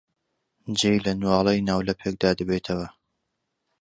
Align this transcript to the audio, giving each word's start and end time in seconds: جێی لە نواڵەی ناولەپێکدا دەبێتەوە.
جێی 0.79 0.99
لە 1.05 1.13
نواڵەی 1.21 1.65
ناولەپێکدا 1.69 2.31
دەبێتەوە. 2.39 2.87